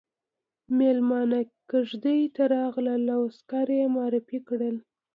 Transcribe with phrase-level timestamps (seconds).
[0.79, 1.39] ميلمانه
[1.69, 4.69] کېږدۍ ته راغلل او عسکره يې معرفي کړه.